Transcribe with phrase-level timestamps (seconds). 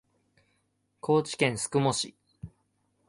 [0.99, 2.15] 高知県宿毛市